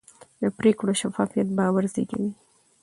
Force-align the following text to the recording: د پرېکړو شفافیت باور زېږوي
د 0.41 0.43
پرېکړو 0.57 0.93
شفافیت 1.01 1.47
باور 1.57 1.83
زېږوي 1.93 2.31